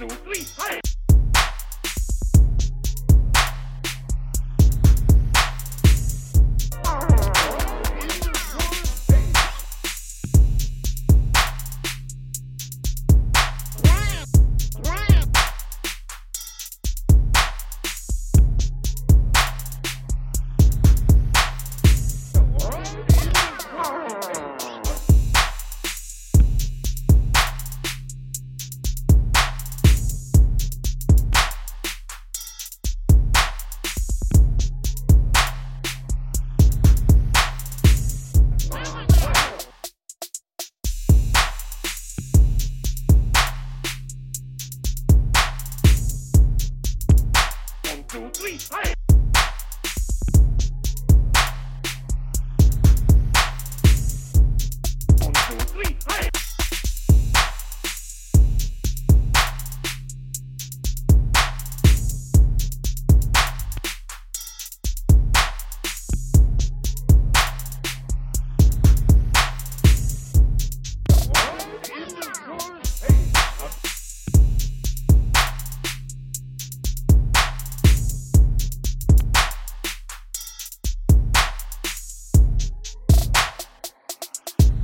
two, 0.00 0.08
three, 0.24 0.40
fire! 0.40 0.79
two, 48.10 48.28
three, 48.30 48.58
hey! 48.72 48.92
One, 55.20 55.32
two, 55.32 55.56
three, 55.66 55.96
hey! 56.08 56.29